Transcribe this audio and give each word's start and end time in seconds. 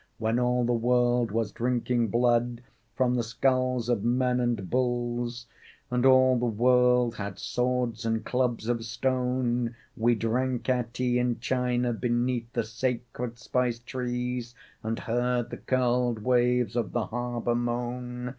"When 0.17 0.39
all 0.39 0.63
the 0.65 0.73
world 0.73 1.29
was 1.29 1.51
drinking 1.51 2.07
blood 2.07 2.63
From 2.95 3.13
the 3.13 3.21
skulls 3.21 3.87
of 3.87 4.03
men 4.03 4.39
and 4.39 4.67
bulls 4.67 5.45
And 5.91 6.07
all 6.07 6.39
the 6.39 6.47
world 6.47 7.13
had 7.17 7.37
swords 7.37 8.03
and 8.03 8.25
clubs 8.25 8.67
of 8.67 8.83
stone, 8.83 9.75
We 9.95 10.15
drank 10.15 10.67
our 10.69 10.85
tea 10.91 11.19
in 11.19 11.39
China 11.39 11.93
beneath 11.93 12.51
the 12.53 12.63
sacred 12.63 13.37
spice 13.37 13.77
trees, 13.77 14.55
And 14.81 14.97
heard 14.97 15.51
the 15.51 15.57
curled 15.57 16.23
waves 16.23 16.75
of 16.75 16.93
the 16.93 17.05
harbor 17.05 17.53
moan. 17.53 18.29